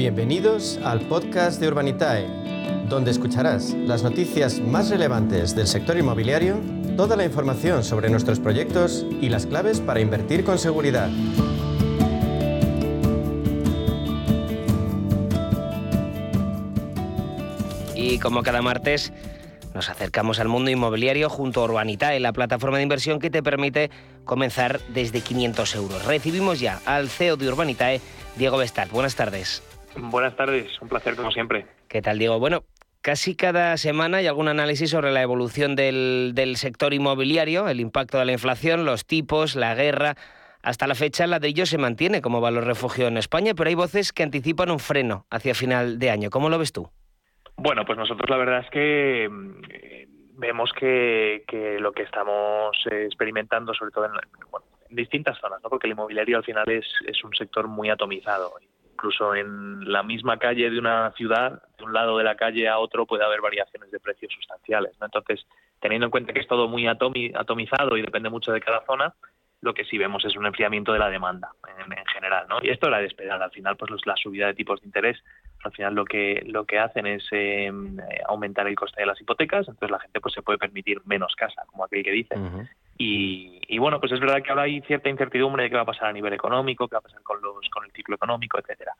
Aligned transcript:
Bienvenidos 0.00 0.80
al 0.82 1.00
podcast 1.02 1.60
de 1.60 1.68
Urbanitae, 1.68 2.26
donde 2.88 3.10
escucharás 3.10 3.74
las 3.74 4.02
noticias 4.02 4.58
más 4.58 4.88
relevantes 4.88 5.54
del 5.54 5.66
sector 5.66 5.98
inmobiliario, 5.98 6.56
toda 6.96 7.16
la 7.16 7.26
información 7.26 7.84
sobre 7.84 8.08
nuestros 8.08 8.40
proyectos 8.40 9.04
y 9.20 9.28
las 9.28 9.44
claves 9.44 9.82
para 9.82 10.00
invertir 10.00 10.42
con 10.42 10.58
seguridad. 10.58 11.10
Y 17.94 18.18
como 18.20 18.42
cada 18.42 18.62
martes, 18.62 19.12
nos 19.74 19.90
acercamos 19.90 20.40
al 20.40 20.48
mundo 20.48 20.70
inmobiliario 20.70 21.28
junto 21.28 21.60
a 21.60 21.64
Urbanitae, 21.64 22.20
la 22.20 22.32
plataforma 22.32 22.78
de 22.78 22.84
inversión 22.84 23.18
que 23.18 23.28
te 23.28 23.42
permite 23.42 23.90
comenzar 24.24 24.80
desde 24.94 25.20
500 25.20 25.74
euros. 25.74 26.06
Recibimos 26.06 26.58
ya 26.58 26.80
al 26.86 27.10
CEO 27.10 27.36
de 27.36 27.48
Urbanitae, 27.48 28.00
Diego 28.36 28.56
Bestart. 28.56 28.90
Buenas 28.90 29.14
tardes. 29.14 29.62
Buenas 29.96 30.36
tardes, 30.36 30.80
un 30.80 30.88
placer 30.88 31.16
como 31.16 31.30
siempre. 31.30 31.66
¿Qué 31.88 32.02
tal, 32.02 32.18
Diego? 32.18 32.38
Bueno, 32.38 32.64
casi 33.02 33.34
cada 33.34 33.76
semana 33.76 34.18
hay 34.18 34.26
algún 34.26 34.48
análisis 34.48 34.90
sobre 34.90 35.10
la 35.10 35.22
evolución 35.22 35.76
del, 35.76 36.32
del 36.34 36.56
sector 36.56 36.94
inmobiliario, 36.94 37.68
el 37.68 37.80
impacto 37.80 38.18
de 38.18 38.24
la 38.24 38.32
inflación, 38.32 38.84
los 38.84 39.06
tipos, 39.06 39.56
la 39.56 39.74
guerra. 39.74 40.14
Hasta 40.62 40.86
la 40.86 40.94
fecha 40.94 41.24
el 41.24 41.30
ladrillo 41.30 41.66
se 41.66 41.78
mantiene 41.78 42.20
como 42.20 42.40
valor 42.40 42.64
refugio 42.64 43.08
en 43.08 43.16
España, 43.16 43.54
pero 43.54 43.68
hay 43.68 43.74
voces 43.74 44.12
que 44.12 44.22
anticipan 44.22 44.70
un 44.70 44.78
freno 44.78 45.26
hacia 45.30 45.54
final 45.54 45.98
de 45.98 46.10
año. 46.10 46.30
¿Cómo 46.30 46.50
lo 46.50 46.58
ves 46.58 46.72
tú? 46.72 46.90
Bueno, 47.56 47.84
pues 47.84 47.98
nosotros 47.98 48.28
la 48.30 48.36
verdad 48.36 48.60
es 48.60 48.70
que 48.70 49.28
mm, 49.30 50.38
vemos 50.38 50.72
que, 50.72 51.44
lo 51.80 51.92
que 51.92 52.02
estamos 52.02 52.76
experimentando, 52.90 53.74
sobre 53.74 53.90
todo 53.90 54.06
en, 54.06 54.12
distintas 54.90 55.38
zonas, 55.38 55.60
¿no? 55.62 55.70
porque 55.70 55.86
el 55.86 55.92
inmobiliario 55.92 56.38
al 56.38 56.44
final 56.44 56.68
es, 56.68 56.84
es 57.06 57.22
un 57.22 57.32
sector 57.34 57.68
muy 57.68 57.90
atomizado. 57.90 58.52
Incluso 59.00 59.34
en 59.34 59.90
la 59.90 60.02
misma 60.02 60.36
calle 60.36 60.68
de 60.70 60.78
una 60.78 61.10
ciudad, 61.12 61.62
de 61.78 61.84
un 61.84 61.94
lado 61.94 62.18
de 62.18 62.24
la 62.24 62.36
calle 62.36 62.68
a 62.68 62.78
otro, 62.78 63.06
puede 63.06 63.24
haber 63.24 63.40
variaciones 63.40 63.90
de 63.90 63.98
precios 63.98 64.30
sustanciales. 64.34 64.92
¿no? 65.00 65.06
Entonces, 65.06 65.46
teniendo 65.80 66.04
en 66.06 66.10
cuenta 66.10 66.34
que 66.34 66.40
es 66.40 66.46
todo 66.46 66.68
muy 66.68 66.86
atomizado 66.86 67.96
y 67.96 68.02
depende 68.02 68.28
mucho 68.28 68.52
de 68.52 68.60
cada 68.60 68.84
zona, 68.84 69.14
lo 69.62 69.72
que 69.72 69.84
sí 69.84 69.96
vemos 69.96 70.22
es 70.26 70.36
un 70.36 70.44
enfriamiento 70.44 70.92
de 70.92 70.98
la 70.98 71.08
demanda 71.08 71.50
en, 71.78 72.06
general, 72.14 72.46
¿no? 72.48 72.58
Y 72.62 72.70
esto 72.70 72.88
era 72.88 72.98
de 72.98 73.06
esperar. 73.06 73.42
Al 73.42 73.50
final, 73.50 73.76
pues 73.76 73.90
la 74.06 74.16
subida 74.16 74.46
de 74.46 74.54
tipos 74.54 74.80
de 74.80 74.86
interés 74.86 75.22
al 75.64 75.72
final 75.72 75.94
lo 75.94 76.04
que 76.04 76.42
lo 76.46 76.64
que 76.64 76.78
hacen 76.78 77.06
es 77.06 77.22
em, 77.32 77.98
eh, 78.00 78.22
aumentar 78.26 78.66
el 78.66 78.74
coste 78.74 79.02
de 79.02 79.06
las 79.06 79.20
hipotecas, 79.20 79.68
entonces 79.68 79.90
la 79.90 80.00
gente 80.00 80.20
pues 80.20 80.34
se 80.34 80.42
puede 80.42 80.58
permitir 80.58 81.00
menos 81.04 81.34
casa, 81.36 81.62
como 81.66 81.84
aquel 81.84 82.02
que 82.02 82.12
dice. 82.12 82.34
Y, 83.02 83.78
bueno, 83.78 83.98
pues 83.98 84.12
es 84.12 84.20
verdad 84.20 84.42
que 84.42 84.50
ahora 84.50 84.64
hay 84.64 84.82
cierta 84.82 85.08
incertidumbre 85.08 85.62
de 85.62 85.70
qué 85.70 85.76
va 85.76 85.82
a 85.82 85.86
pasar 85.86 86.08
a 86.08 86.12
nivel 86.12 86.34
económico, 86.34 86.86
qué 86.86 86.96
va 86.96 86.98
a 86.98 87.02
pasar 87.02 87.22
con 87.22 87.40
los 87.40 87.56
con 87.70 87.84
el 87.84 87.92
ciclo 87.92 88.16
económico, 88.16 88.58
etcétera. 88.58 88.92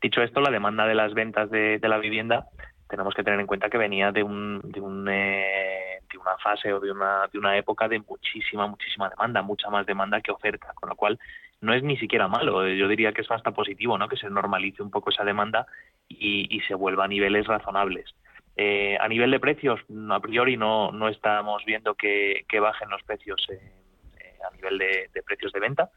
Dicho 0.00 0.22
esto, 0.22 0.40
la 0.40 0.50
demanda 0.50 0.86
de 0.86 0.94
las 0.94 1.12
ventas 1.12 1.50
de, 1.50 1.80
la 1.82 1.98
vivienda 1.98 2.46
tenemos 2.88 3.14
que 3.14 3.24
tener 3.24 3.40
en 3.40 3.48
cuenta 3.48 3.68
que 3.68 3.76
venía 3.76 4.12
de 4.12 4.22
un 4.22 4.60
de 4.62 4.80
un 4.80 5.08
eh, 5.10 5.98
de 6.08 6.18
una 6.18 6.38
fase 6.38 6.72
o 6.72 6.78
de 6.78 6.92
una 6.92 7.26
de 7.32 7.38
una 7.38 7.56
época 7.56 7.88
de 7.88 7.98
muchísima 7.98 8.68
muchísima 8.68 9.10
demanda, 9.10 9.42
mucha 9.42 9.70
más 9.70 9.84
demanda 9.86 10.20
que 10.20 10.30
oferta, 10.30 10.72
con 10.74 10.90
lo 10.90 10.94
cual 10.94 11.18
no 11.60 11.74
es 11.74 11.82
ni 11.82 11.96
siquiera 11.96 12.28
malo, 12.28 12.66
yo 12.68 12.86
diría 12.86 13.12
que 13.12 13.22
es 13.22 13.30
hasta 13.30 13.50
positivo, 13.50 13.98
¿no? 13.98 14.08
Que 14.08 14.16
se 14.16 14.30
normalice 14.30 14.82
un 14.82 14.92
poco 14.92 15.10
esa 15.10 15.24
demanda 15.24 15.66
y, 16.08 16.60
se 16.68 16.74
vuelva 16.74 17.06
a 17.06 17.08
niveles 17.08 17.46
razonables. 17.46 18.14
Eh, 18.60 18.98
a 19.00 19.06
nivel 19.06 19.30
de 19.30 19.38
precios, 19.38 19.78
a 20.10 20.18
priori 20.18 20.56
no, 20.56 20.90
no 20.90 21.06
estamos 21.06 21.64
viendo 21.64 21.94
que, 21.94 22.44
bajen 22.60 22.90
los 22.90 23.04
precios 23.04 23.46
eh, 23.50 24.36
a 24.44 24.52
nivel 24.52 24.78
de, 24.78 25.22
precios 25.24 25.52
de 25.52 25.60
venta, 25.60 25.90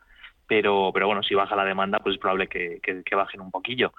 pero, 0.46 0.92
pero 0.94 1.08
bueno, 1.08 1.24
si 1.24 1.34
baja 1.34 1.56
la 1.56 1.66
demanda, 1.66 1.98
pues 1.98 2.14
es 2.14 2.22
probable 2.22 2.48
que, 2.48 3.16
bajen 3.16 3.42
un 3.42 3.50
poquillo. 3.50 3.94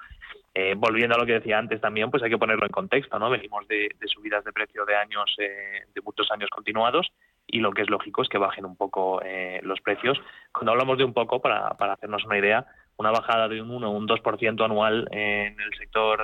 Eh, 0.53 0.75
volviendo 0.77 1.15
a 1.15 1.17
lo 1.17 1.25
que 1.25 1.33
decía 1.33 1.57
antes 1.57 1.81
también, 1.81 2.09
pues 2.09 2.23
hay 2.23 2.29
que 2.29 2.37
ponerlo 2.37 2.65
en 2.65 2.71
contexto, 2.71 3.19
¿no? 3.19 3.29
Venimos 3.29 3.67
de, 3.67 3.89
subidas 4.05 4.45
de 4.45 4.53
precio 4.53 4.85
de 4.85 4.95
años, 4.95 5.35
de 5.37 6.01
muchos 6.01 6.31
años 6.31 6.49
continuados, 6.49 7.11
y 7.45 7.59
lo 7.59 7.73
que 7.73 7.81
es 7.81 7.89
lógico 7.89 8.21
es 8.21 8.29
que 8.29 8.37
bajen 8.37 8.63
un 8.63 8.77
poco 8.77 9.21
los 9.61 9.81
precios. 9.81 10.17
Cuando 10.53 10.71
hablamos 10.71 10.97
de 10.97 11.03
un 11.03 11.13
poco, 11.13 11.41
para, 11.41 11.71
para 11.71 11.93
hacernos 11.93 12.23
una 12.23 12.37
idea, 12.37 12.65
una 12.95 13.11
bajada 13.11 13.49
de 13.49 13.61
un 13.61 13.71
1 13.71 13.89
o 13.89 13.91
un 13.91 14.07
2% 14.07 14.63
anual 14.63 15.09
en 15.11 15.59
el 15.59 15.73
sector 15.77 16.23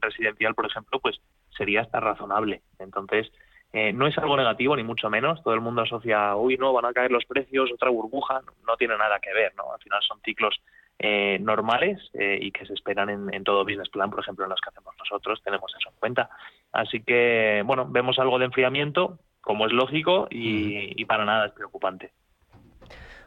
residencial, 0.00 0.54
por 0.54 0.66
ejemplo, 0.66 1.00
pues 1.00 1.18
sería 1.58 1.82
hasta 1.82 2.00
razonable. 2.00 2.62
Entonces, 2.78 3.30
eh, 3.72 3.92
no 3.92 4.06
es 4.06 4.16
algo 4.16 4.36
negativo, 4.36 4.76
ni 4.76 4.82
mucho 4.82 5.10
menos. 5.10 5.42
Todo 5.42 5.54
el 5.54 5.60
mundo 5.60 5.82
asocia, 5.82 6.34
uy, 6.36 6.56
no, 6.56 6.72
van 6.72 6.86
a 6.86 6.92
caer 6.92 7.10
los 7.10 7.26
precios, 7.26 7.70
otra 7.72 7.90
burbuja. 7.90 8.40
No 8.66 8.76
tiene 8.76 8.96
nada 8.96 9.18
que 9.20 9.34
ver, 9.34 9.52
¿no? 9.56 9.72
Al 9.72 9.80
final 9.80 10.00
son 10.02 10.20
ciclos 10.24 10.58
eh, 10.98 11.38
normales 11.40 11.98
eh, 12.14 12.38
y 12.40 12.50
que 12.50 12.64
se 12.64 12.74
esperan 12.74 13.10
en, 13.10 13.34
en, 13.34 13.44
todo 13.44 13.64
business 13.64 13.88
plan, 13.90 14.10
por 14.10 14.20
ejemplo, 14.20 14.44
en 14.44 14.50
los 14.50 14.60
que 14.60 14.70
hacemos 14.70 14.94
nosotros, 14.98 15.42
tenemos 15.44 15.72
eso 15.78 15.90
en 15.90 15.96
cuenta. 16.00 16.30
Así 16.72 17.02
que, 17.02 17.62
bueno, 17.64 17.86
vemos 17.88 18.18
algo 18.18 18.38
de 18.38 18.46
enfriamiento, 18.46 19.18
como 19.40 19.66
es 19.66 19.72
lógico, 19.72 20.28
y, 20.30 21.00
y 21.00 21.04
para 21.04 21.24
nada 21.24 21.46
es 21.46 21.52
preocupante. 21.52 22.12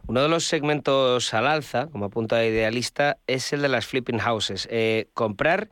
Uno 0.08 0.24
de 0.24 0.30
los 0.30 0.44
segmentos 0.44 1.34
al 1.34 1.48
alza, 1.48 1.88
como 1.88 2.06
apunta 2.06 2.44
idealista, 2.44 3.18
es 3.28 3.54
el 3.54 3.62
de 3.62 3.70
las 3.70 3.86
flipping 3.86 4.20
houses. 4.20 4.68
Eh, 4.72 5.08
comprar, 5.14 5.70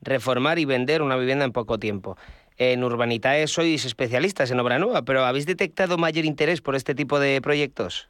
reformar 0.00 0.58
y 0.58 0.64
vender 0.64 1.02
una 1.02 1.16
vivienda 1.16 1.44
en 1.44 1.52
poco 1.52 1.78
tiempo. 1.78 2.16
En 2.56 2.82
Urbanitae 2.82 3.46
sois 3.46 3.84
especialistas 3.84 4.50
en 4.50 4.60
obra 4.60 4.78
nueva, 4.78 5.02
pero 5.02 5.24
¿habéis 5.24 5.46
detectado 5.46 5.96
mayor 5.96 6.24
interés 6.24 6.60
por 6.60 6.74
este 6.74 6.94
tipo 6.94 7.20
de 7.20 7.40
proyectos? 7.40 8.08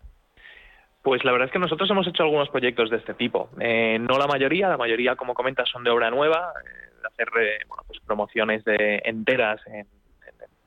Pues 1.03 1.25
la 1.25 1.33
verdad 1.33 1.47
es 1.47 1.53
que 1.53 1.59
nosotros 1.59 1.89
hemos 1.91 2.07
hecho 2.07 2.23
algunos 2.23 2.49
proyectos 2.49 2.91
de 2.91 2.97
este 2.97 3.15
tipo. 3.15 3.51
Eh, 3.61 3.99
no 4.01 4.19
la 4.19 4.27
mayoría, 4.27 4.69
la 4.69 4.77
mayoría, 4.77 5.17
como 5.17 5.35
comentas, 5.35 5.69
son 5.69 5.85
de 5.85 5.91
obra 5.91 6.11
nueva, 6.11 6.53
eh, 6.65 7.07
hacer 7.13 7.29
pues 7.87 8.01
promociones 8.01 8.65
de, 8.65 9.03
enteras 9.05 9.61
en, 9.67 9.87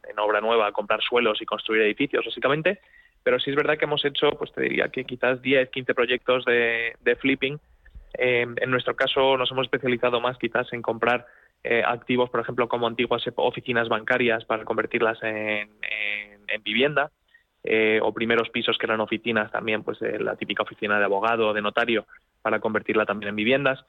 en, 0.10 0.20
obra 0.20 0.42
nueva, 0.42 0.72
comprar 0.72 1.02
suelos 1.02 1.42
y 1.42 1.46
construir 1.46 1.82
edificios, 1.82 2.26
básicamente 2.26 2.80
pero 3.24 3.40
sí 3.40 3.52
es 3.52 3.56
verdad 3.56 3.78
que 3.78 3.86
hemos 3.86 4.04
hecho, 4.04 4.32
pues 4.32 4.52
te 4.54 4.62
diría 4.62 4.90
que 4.90 5.06
quizás 5.06 5.42
10, 5.42 5.70
15 5.70 5.94
proyectos 5.94 6.46
de, 6.46 7.18
flipping. 7.20 7.60
Eh, 8.18 8.46
en 8.56 8.72
nuestro 8.72 8.96
caso 8.96 9.38
nos 9.38 9.52
hemos 9.52 9.66
especializado 9.66 10.20
más 10.20 10.38
quizás 10.38 10.72
en 10.74 10.82
comprar 10.82 11.26
eh, 11.64 11.84
activos, 11.86 12.30
por 12.30 12.40
ejemplo, 12.40 12.68
como 12.68 12.88
antiguas 12.88 13.24
oficinas 13.36 13.88
bancarias 13.88 14.46
para 14.46 14.66
convertirlas 14.66 15.20
en, 15.24 15.70
vivienda, 16.64 17.12
eh, 17.64 18.00
o 18.04 18.14
primeros 18.14 18.50
pisos 18.50 18.78
que 18.78 18.86
eran 18.86 19.00
oficinas 19.00 19.52
también, 19.52 19.84
pues 19.84 20.00
la 20.02 20.36
típica 20.36 20.64
oficina 20.64 21.00
de 21.00 21.06
abogado 21.06 21.50
o 21.50 21.54
de 21.54 21.62
notario 21.62 22.06
para 22.42 22.60
convertirla 22.60 23.06
también 23.06 23.30
en 23.30 23.36
viviendas. 23.36 23.80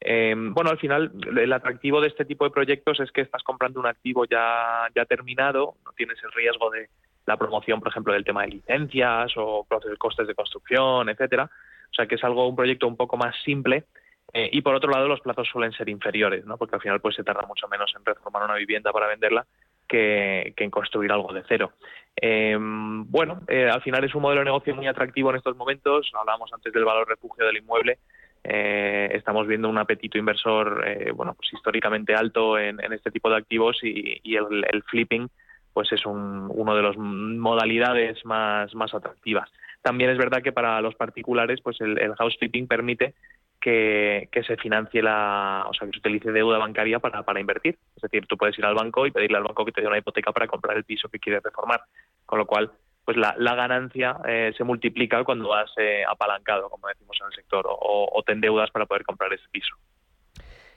bueno, 0.00 0.70
al 0.70 0.78
final 0.78 1.10
el 1.36 1.52
atractivo 1.52 2.00
de 2.00 2.08
este 2.08 2.24
tipo 2.24 2.44
de 2.44 2.50
proyectos 2.50 3.00
es 3.00 3.10
que 3.10 3.22
estás 3.22 3.42
comprando 3.42 3.80
un 3.80 3.86
activo 3.86 4.24
ya, 4.24 4.88
ya 4.94 5.04
terminado, 5.04 5.74
no 5.84 5.92
tienes 5.92 6.22
el 6.22 6.32
riesgo 6.32 6.70
de, 6.70 6.88
la 7.26 7.36
promoción, 7.36 7.80
por 7.80 7.88
ejemplo, 7.88 8.12
del 8.12 8.24
tema 8.24 8.42
de 8.42 8.48
licencias 8.48 9.32
o 9.36 9.66
costes 9.98 10.26
de 10.26 10.34
construcción, 10.34 11.08
etcétera. 11.08 11.50
O 11.92 11.94
sea 11.94 12.06
que 12.06 12.14
es 12.14 12.24
algo, 12.24 12.48
un 12.48 12.56
proyecto 12.56 12.88
un 12.88 12.96
poco 12.96 13.16
más 13.16 13.34
simple. 13.44 13.84
Eh, 14.32 14.48
y 14.50 14.62
por 14.62 14.74
otro 14.74 14.90
lado, 14.90 15.08
los 15.08 15.20
plazos 15.20 15.46
suelen 15.48 15.72
ser 15.72 15.90
inferiores, 15.90 16.46
¿no? 16.46 16.56
porque 16.56 16.76
al 16.76 16.80
final 16.80 17.00
pues, 17.00 17.14
se 17.14 17.24
tarda 17.24 17.46
mucho 17.46 17.68
menos 17.68 17.92
en 17.94 18.04
reformar 18.04 18.44
una 18.44 18.54
vivienda 18.54 18.90
para 18.90 19.06
venderla 19.06 19.46
que, 19.86 20.54
en 20.56 20.70
construir 20.70 21.12
algo 21.12 21.34
de 21.34 21.42
cero. 21.46 21.72
Em, 22.16 23.04
bueno, 23.10 23.42
eh, 23.46 23.68
al 23.70 23.82
final 23.82 24.04
es 24.04 24.14
un 24.14 24.22
modelo 24.22 24.40
de 24.40 24.46
negocio 24.46 24.74
muy 24.74 24.86
atractivo 24.86 25.30
en 25.30 25.36
estos 25.36 25.54
momentos. 25.54 26.10
Hablábamos 26.18 26.50
antes 26.54 26.72
del 26.72 26.84
valor 26.84 27.06
refugio 27.06 27.44
del 27.44 27.58
inmueble. 27.58 27.98
Eh, 28.42 29.10
estamos 29.12 29.46
viendo 29.46 29.68
un 29.68 29.78
apetito 29.78 30.18
inversor 30.18 30.84
bueno, 31.14 31.34
pues 31.34 31.52
históricamente 31.52 32.14
alto 32.14 32.58
en, 32.58 32.80
este 32.92 33.10
tipo 33.10 33.28
de 33.30 33.36
activos 33.36 33.78
y, 33.82 34.34
el, 34.34 34.82
flipping 34.88 35.28
pues 35.72 35.92
es 35.92 36.04
un, 36.04 36.50
uno 36.52 36.74
de 36.74 36.82
las 36.82 36.96
modalidades 36.96 38.24
más, 38.24 38.74
más 38.74 38.92
atractivas. 38.94 39.50
También 39.82 40.10
es 40.10 40.18
verdad 40.18 40.42
que 40.42 40.52
para 40.52 40.80
los 40.80 40.94
particulares, 40.94 41.60
pues 41.60 41.80
el, 41.80 42.14
house 42.14 42.36
flipping 42.38 42.68
permite 42.68 43.14
que, 43.60 44.28
se 44.46 44.56
financie 44.56 45.02
la, 45.02 45.66
o 45.68 45.74
sea, 45.74 45.86
que 45.86 45.92
se 45.92 45.98
utilice 45.98 46.32
deuda 46.32 46.58
bancaria 46.58 47.00
para, 47.00 47.22
para 47.24 47.40
invertir. 47.40 47.78
Es 47.96 48.02
decir, 48.02 48.26
tú 48.26 48.36
puedes 48.36 48.56
ir 48.58 48.64
al 48.64 48.74
banco 48.74 49.06
y 49.06 49.10
pedirle 49.10 49.38
al 49.38 49.44
banco 49.44 49.64
que 49.64 49.72
te 49.72 49.80
dé 49.80 49.88
una 49.88 49.98
hipoteca 49.98 50.32
para 50.32 50.46
comprar 50.46 50.76
el 50.76 50.84
piso 50.84 51.08
que 51.08 51.18
quieres 51.18 51.42
reformar. 51.42 51.82
Con 52.24 52.38
lo 52.38 52.46
cual, 52.46 52.70
pues 53.04 53.16
la, 53.16 53.54
ganancia 53.54 54.16
eh, 54.26 54.52
se 54.56 54.64
multiplica 54.64 55.24
cuando 55.24 55.52
has 55.52 55.70
eh, 55.76 56.04
apalancado, 56.08 56.70
como 56.70 56.86
decimos 56.86 57.16
en 57.20 57.26
el 57.26 57.32
sector, 57.34 57.66
o, 57.68 58.08
o 58.12 58.22
te 58.22 58.32
endeudas 58.32 58.70
para 58.70 58.86
poder 58.86 59.04
comprar 59.04 59.32
ese 59.32 59.48
piso. 59.50 59.74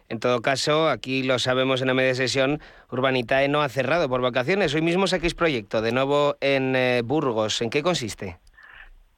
En 0.08 0.20
todo 0.20 0.42
caso, 0.42 0.90
aquí 0.90 1.24
lo 1.24 1.40
sabemos 1.40 1.82
en 1.82 1.88
la 1.88 1.94
media 1.96 2.14
sesión, 2.14 2.60
Urbanitae 2.92 3.48
no 3.48 3.62
ha 3.62 3.70
cerrado 3.70 4.08
por 4.08 4.22
vacaciones. 4.22 4.74
Hoy 4.76 4.84
mismo 4.84 5.08
saquéis 5.08 5.34
proyecto, 5.34 5.82
de 5.82 5.92
nuevo 5.92 6.38
en 6.42 6.76
eh, 6.76 7.02
Burgos. 7.04 7.62
¿En 7.62 7.72
qué 7.72 7.82
consiste? 7.82 8.38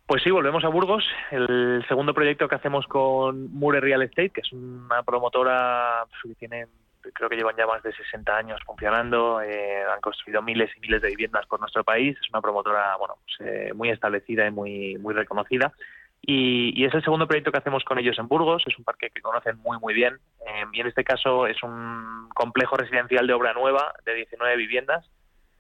Pues 0.08 0.24
sí, 0.24 0.32
volvemos 0.32 0.64
a 0.64 0.70
Burgos. 0.70 1.04
El 1.32 1.84
segundo 1.90 2.14
proyecto 2.14 2.48
que 2.48 2.56
hacemos 2.56 2.88
con 2.88 3.52
Mure 3.52 3.82
Real 3.82 4.02
Estate, 4.04 4.30
que 4.30 4.40
es 4.40 4.54
una 4.54 5.04
promotora 5.04 6.06
que 6.24 6.34
tiene, 6.36 6.68
creo 7.14 7.28
que 7.28 7.36
llevan 7.36 7.58
ya 7.58 7.68
más 7.68 7.84
de 7.84 7.92
60 7.92 8.38
años 8.38 8.62
funcionando, 8.66 9.42
eh, 9.42 9.84
han 9.84 10.00
construido 10.00 10.42
miles 10.42 10.72
y 10.78 10.80
miles 10.80 11.02
de 11.02 11.10
viviendas 11.10 11.46
por 11.48 11.60
nuestro 11.60 11.84
país. 11.84 12.18
Es 12.24 12.30
una 12.30 12.42
promotora, 12.42 12.96
bueno, 12.96 13.16
pues, 13.22 13.50
eh, 13.50 13.74
muy 13.74 13.90
establecida 13.90 14.48
y 14.48 14.52
muy 14.52 14.98
muy 14.98 15.14
reconocida. 15.14 15.74
Y, 16.22 16.86
es 16.86 16.94
el 16.94 17.04
segundo 17.04 17.28
proyecto 17.28 17.52
que 17.52 17.58
hacemos 17.58 17.84
con 17.84 18.00
ellos 18.00 18.18
en 18.18 18.30
Burgos, 18.30 18.64
es 18.66 18.78
un 18.78 18.86
parque 18.86 19.10
que 19.14 19.22
conocen 19.22 19.58
muy 19.58 19.78
muy 19.80 19.94
bien 19.94 20.20
em, 20.46 20.70
y 20.74 20.80
en 20.80 20.88
este 20.88 21.04
caso 21.04 21.48
es 21.48 21.62
un 21.64 22.30
complejo 22.34 22.78
residencial 22.78 23.28
de 23.28 23.34
obra 23.34 23.54
nueva 23.54 23.94
de 24.06 24.14
19 24.14 24.56
viviendas, 24.56 25.06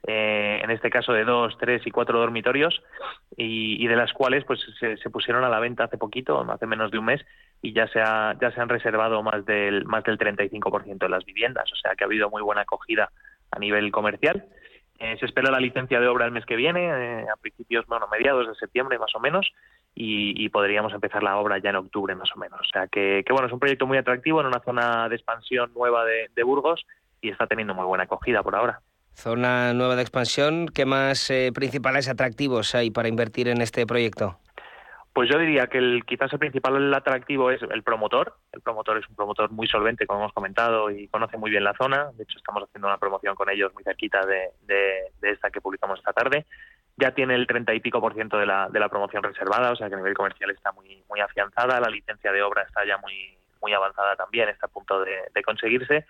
eh, 0.08 0.62
en 0.64 0.72
este 0.72 0.90
caso 0.90 1.14
de 1.14 1.26
dos, 1.26 1.58
tres 1.60 1.86
y 1.86 1.92
cuatro 1.92 2.20
dormitorios 2.20 2.82
y, 3.36 3.86
de 3.86 3.96
las 3.96 4.14
cuales 4.14 4.44
pues 4.46 4.60
se, 4.80 5.10
pusieron 5.10 5.44
a 5.44 5.50
la 5.50 5.60
venta 5.60 5.84
hace 5.84 5.98
poquito, 5.98 6.40
hace 6.50 6.66
menos 6.66 6.92
de 6.92 6.98
un 6.98 7.06
mes 7.06 7.26
y 7.62 7.74
ya 7.74 7.88
se, 7.90 8.00
ha, 8.00 8.36
ya 8.42 8.52
se 8.52 8.62
han 8.62 8.70
reservado 8.70 9.22
más 9.22 9.46
del, 9.46 9.86
más 9.86 10.04
del 10.04 10.18
35% 10.18 10.98
de 10.98 11.10
las 11.10 11.26
viviendas, 11.26 11.72
o 11.72 11.76
sea 11.76 11.96
que 11.96 12.04
ha 12.04 12.08
habido 12.08 12.30
muy 12.30 12.42
buena 12.42 12.62
acogida 12.62 13.12
a 13.52 13.60
nivel 13.60 13.92
comercial. 13.92 14.46
Eh, 15.00 15.16
se 15.20 15.26
espera 15.28 15.52
la 15.52 15.60
licencia 15.60 16.00
de 16.00 16.08
obra 16.08 16.26
el 16.26 16.32
mes 16.32 16.46
que 16.46 16.56
viene, 16.56 16.88
eh, 16.88 17.26
a 17.32 17.36
principios, 17.36 17.86
bueno, 17.86 18.08
mediados 18.08 18.48
de 18.48 18.56
septiembre 18.56 18.98
más 18.98 19.14
o 19.14 19.20
menos, 19.20 19.52
y, 19.94 20.48
podríamos 20.50 20.94
empezar 20.94 21.24
la 21.24 21.38
obra 21.38 21.58
ya 21.58 21.72
en 21.72 21.76
octubre 21.78 22.14
más 22.16 22.30
o 22.36 22.40
menos. 22.40 22.60
O 22.62 22.70
sea 22.72 22.88
que, 22.88 23.24
bueno, 23.30 23.48
es 23.48 23.54
un 23.54 23.60
proyecto 23.60 23.88
muy 23.88 23.98
atractivo 23.98 24.40
en 24.42 24.48
una 24.48 24.60
zona 24.60 25.10
de 25.10 25.16
expansión 25.16 25.74
nueva 25.74 26.06
de, 26.06 26.44
Burgos 26.44 26.86
y 27.22 27.30
está 27.30 27.48
teniendo 27.48 27.74
muy 27.74 27.86
buena 27.86 28.04
acogida 28.04 28.44
por 28.44 28.56
ahora. 28.56 28.80
Zona 29.18 29.74
nueva 29.74 29.96
de 29.96 30.04
expansión, 30.04 30.68
¿qué 30.68 30.86
más 30.86 31.32
eh, 31.32 31.52
principales 31.52 32.08
atractivos 32.08 32.76
hay 32.76 32.92
para 32.92 33.08
invertir 33.08 33.48
en 33.48 33.62
este 33.62 33.88
proyecto? 33.88 34.38
Pues 35.12 35.28
yo 35.28 35.40
diría 35.40 35.66
que 35.66 35.80
el, 35.80 36.04
quizás 36.06 36.32
el 36.34 36.38
principal 36.38 36.94
atractivo 36.94 37.50
es 37.50 37.60
el 37.64 37.82
promotor. 37.82 38.36
El 38.54 38.62
promotor 38.62 39.00
es 39.00 39.10
un 39.10 39.16
promotor 39.16 39.50
muy 39.50 39.66
solvente, 39.66 40.06
como 40.06 40.20
hemos 40.20 40.34
comentado, 40.34 40.92
y 40.92 41.08
conoce 41.08 41.36
muy 41.36 41.50
bien 41.50 41.64
la 41.64 41.74
zona. 41.74 42.12
De 42.16 42.26
hecho, 42.26 42.38
estamos 42.38 42.62
haciendo 42.62 42.90
una 42.90 43.00
promoción 43.00 43.34
con 43.34 43.50
ellos 43.50 43.74
muy 43.74 43.84
cerquita 43.84 44.24
de, 44.24 44.52
esta 45.24 45.50
que 45.50 45.62
publicamos 45.62 45.98
esta 45.98 46.14
tarde. 46.14 46.46
Ya 46.98 47.10
tiene 47.16 47.34
el 47.34 47.48
treinta 47.48 47.74
y 47.74 47.80
pico 47.80 48.00
por 48.00 48.14
ciento 48.14 48.38
de 48.38 48.46
la, 48.46 48.70
de 48.70 48.80
la 48.80 48.90
promoción 48.90 49.24
reservada, 49.24 49.72
o 49.72 49.76
sea 49.76 49.90
que 49.90 49.96
a 49.96 49.98
nivel 49.98 50.14
comercial 50.14 50.52
está 50.52 50.72
muy, 50.74 51.04
muy 51.10 51.22
afianzada. 51.22 51.80
La 51.80 51.90
licencia 51.90 52.32
de 52.32 52.44
obra 52.44 52.62
está 52.62 52.86
ya 52.86 53.00
muy, 53.00 53.36
muy 53.62 53.74
avanzada 53.74 54.16
también, 54.16 54.50
está 54.50 54.68
a 54.68 54.70
punto 54.70 55.04
de, 55.04 55.44
conseguirse. 55.44 56.06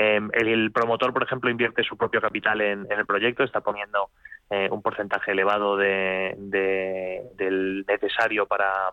Eh, 0.00 0.20
el, 0.34 0.70
promotor, 0.70 1.12
por 1.12 1.24
ejemplo, 1.24 1.50
invierte 1.50 1.82
su 1.82 1.96
propio 1.96 2.20
capital 2.20 2.60
en 2.60 2.86
el 2.88 3.04
proyecto, 3.04 3.42
está 3.42 3.62
poniendo 3.62 4.10
eh, 4.48 4.68
un 4.70 4.80
porcentaje 4.80 5.32
elevado 5.32 5.76
de, 5.76 6.34
del 6.38 7.84
necesario 7.86 8.46
para, 8.46 8.92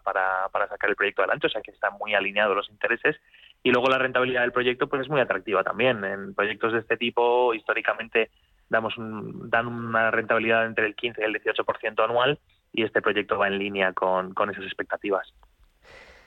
sacar 0.68 0.90
el 0.90 0.96
proyecto 0.96 1.22
adelante, 1.22 1.46
o 1.46 1.50
sea 1.52 1.62
que 1.62 1.70
están 1.70 1.94
muy 2.00 2.16
alineados 2.16 2.58
los 2.58 2.70
intereses. 2.70 3.16
Y 3.62 3.72
luego 3.72 3.88
la 3.88 4.00
rentabilidad 4.00 4.42
del 4.42 4.52
proyecto 4.52 4.90
pues 4.90 5.04
es 5.04 5.10
muy 5.10 5.22
atractiva 5.22 5.64
también. 5.64 6.04
En 6.04 6.34
proyectos 6.34 6.74
de 6.74 6.80
este 6.80 6.98
tipo, 6.98 7.54
históricamente, 7.54 8.32
damos 8.68 8.96
dan 8.98 9.68
una 9.68 10.10
rentabilidad 10.10 10.66
entre 10.66 10.88
el 10.88 10.96
15 10.96 11.22
y 11.22 11.24
el 11.24 11.42
18% 11.42 12.04
anual 12.04 12.40
y 12.74 12.84
este 12.84 13.02
proyecto 13.02 13.38
va 13.38 13.48
en 13.48 13.60
línea 13.60 13.94
con, 13.94 14.34
con 14.34 14.50
esas 14.50 14.66
expectativas. 14.66 15.32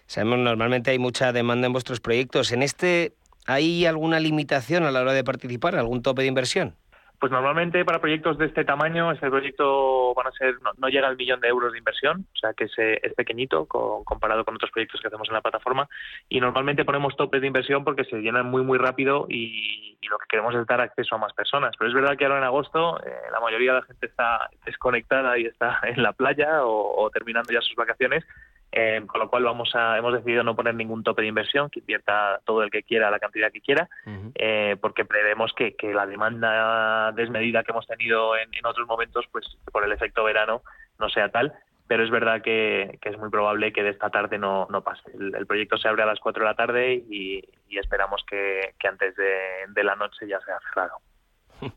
Sabemos, 0.06 0.38
normalmente 0.38 0.90
hay 0.90 0.98
mucha 0.98 1.32
demanda 1.32 1.66
en 1.66 1.72
vuestros 1.74 2.00
proyectos. 2.00 2.50
¿En 2.52 2.62
este 2.62 3.12
hay 3.48 3.86
alguna 3.86 4.20
limitación 4.20 4.84
a 4.84 4.90
la 4.90 5.00
hora 5.00 5.14
de 5.14 5.24
participar, 5.24 5.74
algún 5.74 6.02
tope 6.02 6.22
de 6.22 6.28
inversión? 6.28 6.74
Pues 7.18 7.32
normalmente 7.32 7.84
para 7.84 8.00
proyectos 8.00 8.38
de 8.38 8.46
este 8.46 8.64
tamaño, 8.64 9.10
este 9.10 9.28
proyecto 9.28 10.14
van 10.14 10.28
a 10.28 10.32
ser 10.32 10.54
no, 10.76 10.88
llega 10.88 11.08
al 11.08 11.16
millón 11.16 11.40
de 11.40 11.48
euros 11.48 11.72
de 11.72 11.78
inversión, 11.78 12.26
o 12.32 12.38
sea 12.38 12.52
que 12.52 12.64
es, 12.64 13.14
pequeñito 13.14 13.66
comparado 13.66 14.44
con 14.44 14.54
otros 14.54 14.70
proyectos 14.70 15.00
que 15.00 15.08
hacemos 15.08 15.26
en 15.28 15.34
la 15.34 15.40
plataforma. 15.40 15.88
Y 16.28 16.38
normalmente 16.38 16.84
ponemos 16.84 17.16
topes 17.16 17.40
de 17.40 17.48
inversión 17.48 17.82
porque 17.84 18.04
se 18.04 18.18
llenan 18.18 18.46
muy 18.46 18.62
muy 18.62 18.78
rápido 18.78 19.26
y, 19.28 19.98
lo 20.08 20.16
que 20.18 20.26
queremos 20.28 20.54
es 20.54 20.66
dar 20.66 20.80
acceso 20.80 21.16
a 21.16 21.18
más 21.18 21.32
personas. 21.32 21.74
Pero 21.76 21.88
es 21.88 21.94
verdad 21.94 22.16
que 22.16 22.24
ahora 22.24 22.38
en 22.38 22.44
agosto 22.44 22.98
eh, 23.04 23.12
la 23.32 23.40
mayoría 23.40 23.72
de 23.72 23.80
la 23.80 23.86
gente 23.86 24.06
está 24.06 24.48
desconectada 24.64 25.36
y 25.38 25.46
está 25.46 25.80
en 25.82 26.02
la 26.02 26.12
playa 26.12 26.64
o 26.64 27.10
terminando 27.10 27.52
ya 27.52 27.60
sus 27.60 27.74
vacaciones 27.74 28.24
eh, 28.80 29.04
con 29.06 29.18
lo 29.18 29.28
cual 29.28 29.42
vamos 29.42 29.74
a, 29.74 29.98
hemos 29.98 30.12
decidido 30.12 30.44
no 30.44 30.54
poner 30.54 30.72
ningún 30.72 31.02
tope 31.02 31.22
de 31.22 31.28
inversión, 31.28 31.68
que 31.68 31.80
invierta 31.80 32.40
todo 32.44 32.62
el 32.62 32.70
que 32.70 32.84
quiera, 32.84 33.10
la 33.10 33.18
cantidad 33.18 33.50
que 33.50 33.60
quiera, 33.60 33.88
eh, 34.36 34.76
porque 34.80 35.04
prevemos 35.04 35.52
que, 35.52 35.74
la 35.92 36.06
demanda 36.06 37.10
desmedida 37.10 37.64
que 37.64 37.72
hemos 37.72 37.88
tenido 37.88 38.36
en, 38.36 38.48
otros 38.64 38.86
momentos, 38.86 39.26
pues 39.32 39.46
por 39.72 39.82
el 39.82 39.90
efecto 39.90 40.22
verano, 40.22 40.62
no 41.00 41.08
sea 41.08 41.28
tal. 41.30 41.52
Pero 41.88 42.04
es 42.04 42.10
verdad 42.10 42.40
que, 42.40 43.00
es 43.02 43.18
muy 43.18 43.30
probable 43.30 43.72
que 43.72 43.82
de 43.82 43.90
esta 43.90 44.10
tarde 44.10 44.38
no, 44.38 44.68
no 44.70 44.82
pase. 44.82 45.10
El, 45.12 45.46
proyecto 45.46 45.76
se 45.76 45.88
abre 45.88 46.04
a 46.04 46.06
las 46.06 46.20
4 46.20 46.44
de 46.44 46.48
la 46.48 46.54
tarde 46.54 46.94
y, 46.94 47.42
esperamos 47.70 48.22
que, 48.28 48.74
antes 48.88 49.16
de, 49.16 49.40
de 49.70 49.84
la 49.84 49.96
noche 49.96 50.28
ya 50.28 50.38
sea 50.40 50.58
cerrado. 50.68 50.98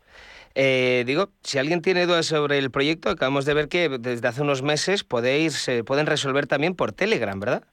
Eh, 0.55 1.03
digo, 1.05 1.29
si 1.43 1.57
alguien 1.57 1.81
tiene 1.81 2.05
dudas 2.05 2.25
sobre 2.25 2.57
el 2.57 2.71
proyecto, 2.71 3.09
acabamos 3.09 3.45
de 3.45 3.53
ver 3.53 3.67
que 3.67 3.89
desde 3.89 4.27
hace 4.27 4.41
unos 4.41 4.61
meses 4.61 5.03
podéis, 5.03 5.53
se 5.53 5.83
pueden 5.83 6.05
resolver 6.05 6.47
también 6.47 6.75
por 6.75 6.91
Telegram, 6.91 7.39
¿verdad? 7.39 7.63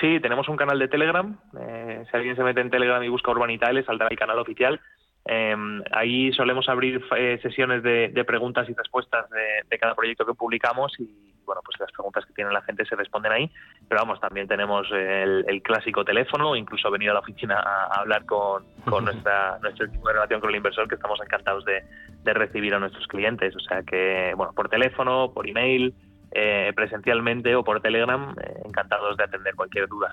Sí, 0.00 0.20
tenemos 0.20 0.48
un 0.48 0.56
canal 0.56 0.78
de 0.78 0.88
Telegram. 0.88 1.38
Eh, 1.60 2.04
si 2.10 2.16
alguien 2.16 2.36
se 2.36 2.42
mete 2.42 2.60
en 2.60 2.70
Telegram 2.70 3.02
y 3.02 3.08
busca 3.08 3.30
Urbanita 3.30 3.72
le 3.72 3.84
saldrá 3.84 4.08
el 4.08 4.18
canal 4.18 4.38
oficial. 4.38 4.80
Em, 5.24 5.82
ahí 5.90 6.32
solemos 6.32 6.68
abrir 6.68 7.04
eh, 7.16 7.38
sesiones 7.42 7.82
de, 7.82 8.24
preguntas 8.24 8.68
y 8.68 8.74
respuestas 8.74 9.26
de, 9.30 9.78
cada 9.78 9.94
proyecto 9.94 10.24
que 10.24 10.34
publicamos 10.34 10.92
y 11.00 11.34
bueno, 11.46 11.62
pues 11.64 11.78
las 11.80 11.90
preguntas 11.92 12.26
que 12.26 12.32
tiene 12.34 12.52
la 12.52 12.62
gente 12.62 12.84
se 12.84 12.96
responden 12.96 13.32
ahí. 13.32 13.50
Pero 13.88 14.00
vamos, 14.00 14.20
también 14.20 14.46
tenemos 14.48 14.86
el, 14.92 15.62
clásico 15.62 16.04
teléfono, 16.04 16.54
incluso 16.54 16.90
venir 16.90 17.10
a 17.10 17.14
la 17.14 17.20
oficina 17.20 17.58
a, 17.60 18.00
hablar 18.00 18.26
con, 18.26 18.64
nuestra, 19.04 19.58
nuestro 19.62 19.86
equipo 19.86 20.08
de 20.08 20.14
relación 20.14 20.40
con 20.40 20.50
el 20.50 20.56
inversor, 20.56 20.88
que 20.88 20.96
estamos 20.96 21.18
encantados 21.22 21.64
de, 21.64 21.82
recibir 22.24 22.74
a 22.74 22.80
nuestros 22.80 23.06
clientes. 23.06 23.54
O 23.56 23.60
sea 23.60 23.82
que, 23.82 24.32
bueno, 24.36 24.52
por 24.52 24.68
teléfono, 24.68 25.30
por 25.32 25.48
email, 25.48 25.94
eh, 26.32 26.72
presencialmente 26.74 27.54
o 27.54 27.62
por 27.62 27.80
Telegram, 27.80 28.34
eh, 28.42 28.62
encantados 28.64 29.16
de 29.16 29.24
atender 29.24 29.54
cualquier 29.54 29.86
duda. 29.88 30.12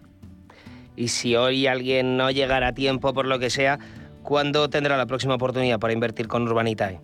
Y 0.95 1.07
si 1.07 1.35
hoy 1.35 1.65
alguien 1.65 2.17
no 2.17 2.29
llegara 2.29 2.67
a 2.67 2.73
tiempo 2.73 3.15
por 3.15 3.25
lo 3.25 3.39
que 3.39 3.49
sea, 3.49 3.79
¿Cuándo 4.23 4.69
tendrá 4.69 4.95
la 4.95 5.05
próxima 5.05 5.35
oportunidad 5.35 5.79
para 5.79 5.93
invertir 5.93 6.27
con 6.27 6.47
Urbanitae? 6.47 7.01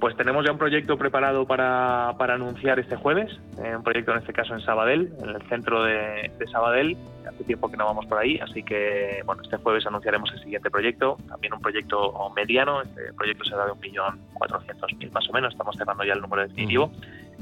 Pues 0.00 0.14
tenemos 0.14 0.44
ya 0.44 0.52
un 0.52 0.58
proyecto 0.58 0.98
preparado 0.98 1.46
para, 1.46 2.10
anunciar 2.10 2.78
este 2.78 2.96
jueves, 2.96 3.32
eh, 3.64 3.74
un 3.74 3.82
proyecto 3.82 4.12
en 4.12 4.18
este 4.18 4.34
caso 4.34 4.52
en 4.52 4.60
Sabadell, 4.60 5.10
en 5.22 5.30
el 5.30 5.42
centro 5.48 5.82
de, 5.84 6.30
Sabadell. 6.52 6.98
Hace 7.26 7.44
tiempo 7.44 7.70
que 7.70 7.78
no 7.78 7.86
vamos 7.86 8.04
por 8.06 8.18
ahí, 8.18 8.38
así 8.38 8.62
que 8.62 9.22
bueno, 9.24 9.42
este 9.42 9.56
jueves 9.56 9.86
anunciaremos 9.86 10.30
el 10.32 10.40
siguiente 10.42 10.70
proyecto, 10.70 11.16
también 11.28 11.54
un 11.54 11.60
proyecto 11.60 12.12
mediano, 12.36 12.82
este 12.82 13.12
proyecto 13.14 13.44
será 13.44 13.64
de 13.64 13.72
un 13.72 13.80
millón 13.80 14.20
cuatrocientos 14.34 14.92
mil 14.98 15.10
más 15.10 15.28
o 15.28 15.32
menos, 15.32 15.52
estamos 15.52 15.74
cerrando 15.76 16.04
ya 16.04 16.12
el 16.12 16.20
número 16.20 16.42
definitivo. 16.42 16.92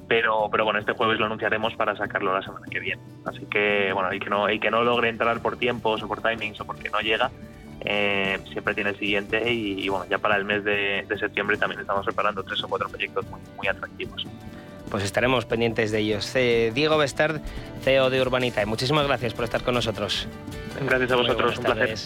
Pero, 0.07 0.49
pero 0.51 0.65
bueno, 0.65 0.79
este 0.79 0.93
jueves 0.93 1.19
lo 1.19 1.27
anunciaremos 1.27 1.75
para 1.77 1.97
sacarlo 1.97 2.35
la 2.35 2.43
semana 2.43 2.67
que 2.71 2.79
viene. 2.79 3.01
Así 3.25 3.47
que, 3.47 3.91
bueno, 3.95 4.13
y 4.13 4.21
que 4.21 4.29
no, 4.29 4.51
y 4.51 4.59
que 4.61 4.71
no 4.71 4.85
logre 4.85 5.09
entrar 5.09 5.41
por 5.41 5.57
tiempos 5.57 6.03
o 6.03 6.09
por 6.09 6.21
timings 6.21 6.61
o 6.61 6.67
porque 6.67 6.91
no 6.91 7.01
llega, 7.01 7.31
eh, 7.85 8.39
siempre 8.51 8.75
tiene 8.75 8.91
el 8.91 8.99
siguiente 8.99 9.53
y, 9.53 9.89
bueno, 9.89 10.07
ya 10.09 10.19
para 10.19 10.37
el 10.37 10.45
mes 10.45 10.65
de, 10.65 11.07
septiembre 11.19 11.57
también 11.57 11.81
estamos 11.81 12.05
preparando 12.05 12.43
tres 12.43 12.63
o 12.65 12.69
cuatro 12.69 12.89
proyectos 12.89 13.25
muy, 13.57 13.69
atractivos. 13.69 14.27
Pues 14.91 15.05
estaremos 15.05 15.45
pendientes 15.45 15.91
de 15.91 15.99
ellos. 15.99 16.33
Diego 16.35 16.99
Bestard, 16.99 17.41
CEO 17.83 18.11
de 18.11 18.21
Urbanita. 18.21 18.65
Muchísimas 18.67 19.07
gracias 19.07 19.35
por 19.35 19.45
estar 19.45 19.63
con 19.63 19.75
nosotros. 19.75 20.29
Gracias 20.87 21.11
a 21.11 21.17
vosotros, 21.17 21.59
un 21.59 21.65
placer. 21.65 21.99